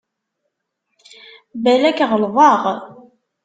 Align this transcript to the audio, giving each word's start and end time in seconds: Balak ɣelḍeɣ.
Balak 1.63 1.99
ɣelḍeɣ. 2.09 2.61